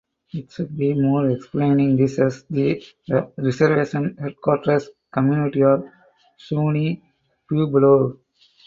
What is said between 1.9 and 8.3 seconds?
this as "the reservation headquarters community of Zuni Pueblo".